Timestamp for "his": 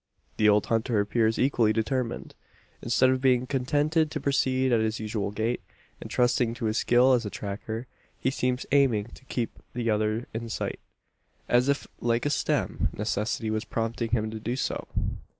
4.79-4.99, 6.65-6.79